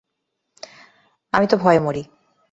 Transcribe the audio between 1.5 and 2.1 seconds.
তো ভয়ে মরি!